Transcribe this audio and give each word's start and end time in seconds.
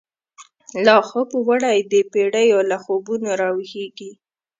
لاخوب 0.85 1.29
وړی 1.47 1.77
دپیړیو، 1.91 2.59
له 2.71 2.77
خوبونو 2.83 3.29
راویښیږی 3.41 4.11